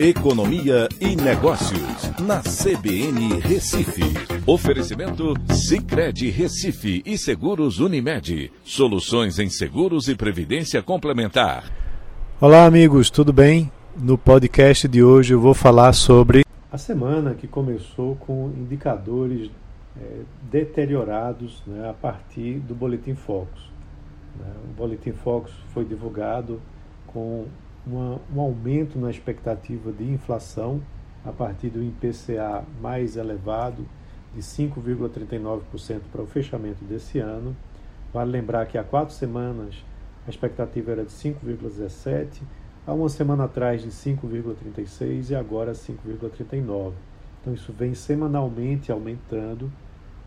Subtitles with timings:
[0.00, 4.04] Economia e Negócios, na CBN Recife.
[4.46, 8.52] Oferecimento Cicred Recife e Seguros Unimed.
[8.62, 11.64] Soluções em seguros e previdência complementar.
[12.40, 13.72] Olá, amigos, tudo bem?
[13.96, 19.50] No podcast de hoje eu vou falar sobre a semana que começou com indicadores
[20.00, 23.68] é, deteriorados né, a partir do Boletim Focus.
[24.38, 24.46] Né?
[24.62, 26.62] O Boletim Focus foi divulgado
[27.08, 27.46] com
[27.88, 30.80] uma, um aumento na expectativa de inflação
[31.24, 33.86] a partir do IPCA mais elevado,
[34.34, 37.56] de 5,39% para o fechamento desse ano.
[38.12, 39.84] Vale lembrar que há quatro semanas
[40.26, 42.42] a expectativa era de 5,17%,
[42.86, 46.92] há uma semana atrás de 5,36% e agora 5,39%.
[47.40, 49.72] Então isso vem semanalmente aumentando,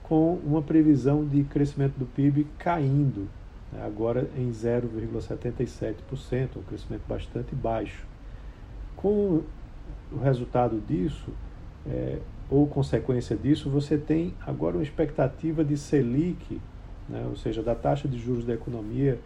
[0.04, 3.30] com uma previsão de crescimento do PIB caindo
[3.80, 8.06] agora em 0,77%, um crescimento bastante baixo.
[8.96, 9.42] Com
[10.12, 11.32] o resultado disso,
[11.88, 12.20] é,
[12.50, 16.60] ou consequência disso, você tem agora uma expectativa de Selic,
[17.08, 19.20] né, ou seja, da taxa de juros da economia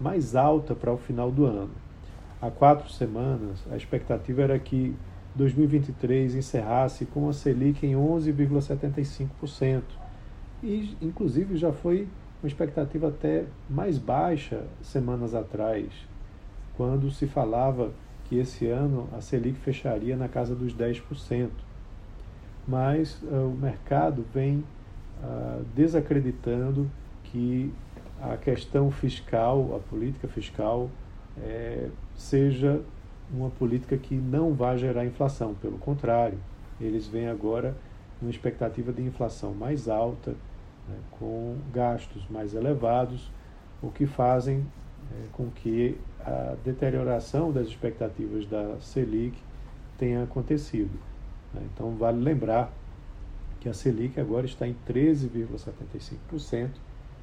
[0.00, 1.70] mais alta para o final do ano.
[2.40, 4.96] Há quatro semanas, a expectativa era que
[5.34, 9.82] 2023 encerrasse com a Selic em 11,75%.
[10.62, 12.08] E, inclusive, já foi
[12.44, 15.86] uma expectativa até mais baixa semanas atrás,
[16.76, 17.90] quando se falava
[18.24, 21.48] que esse ano a Selic fecharia na casa dos 10%.
[22.68, 24.58] Mas uh, o mercado vem
[25.22, 26.90] uh, desacreditando
[27.24, 27.72] que
[28.20, 30.90] a questão fiscal, a política fiscal,
[31.42, 32.82] é, seja
[33.32, 35.54] uma política que não vai gerar inflação.
[35.54, 36.38] Pelo contrário,
[36.78, 37.74] eles vêm agora
[38.20, 40.34] uma expectativa de inflação mais alta,
[40.88, 43.30] né, com gastos mais elevados,
[43.82, 44.66] o que fazem
[45.12, 49.36] é, com que a deterioração das expectativas da Selic
[49.98, 50.98] tenha acontecido.
[51.52, 51.62] Né.
[51.72, 52.72] Então, vale lembrar
[53.60, 56.70] que a Selic agora está em 13,75%,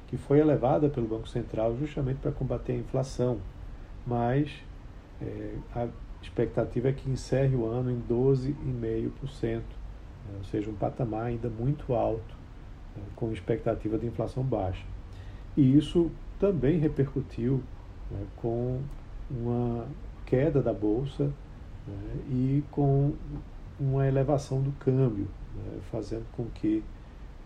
[0.06, 3.38] que foi elevada pelo Banco Central justamente para combater a inflação,
[4.06, 4.50] mas
[5.20, 5.88] é, a
[6.20, 9.62] expectativa é que encerre o ano em 12,5%, né,
[10.36, 12.41] ou seja, um patamar ainda muito alto
[13.16, 14.84] com expectativa de inflação baixa.
[15.56, 17.62] E isso também repercutiu
[18.10, 18.80] né, com
[19.30, 19.86] uma
[20.26, 21.24] queda da bolsa
[21.86, 23.12] né, e com
[23.78, 26.82] uma elevação do câmbio, né, fazendo com que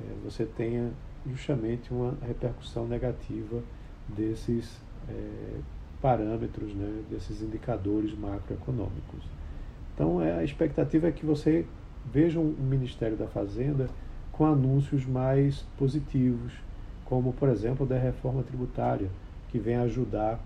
[0.01, 0.91] é, você tenha
[1.27, 3.63] justamente uma repercussão negativa
[4.09, 5.59] desses é,
[6.01, 9.25] parâmetros, né, desses indicadores macroeconômicos.
[9.95, 11.67] Então, é, a expectativa é que você
[12.05, 13.89] veja um Ministério da Fazenda
[14.37, 16.53] com anúncios mais positivos,
[17.05, 19.09] como, por exemplo, da reforma tributária,
[19.49, 20.39] que vem ajudar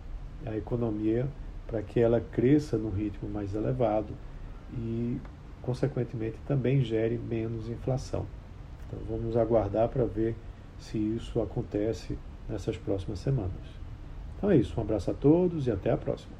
[0.46, 1.26] a economia
[1.66, 4.12] para que ela cresça no ritmo mais elevado
[4.72, 5.18] e,
[5.62, 8.26] consequentemente, também gere menos inflação.
[8.86, 10.36] Então, vamos aguardar para ver
[10.78, 12.16] se isso acontece
[12.48, 13.80] nessas próximas semanas.
[14.36, 16.32] Então é isso, um abraço a todos e até a próxima.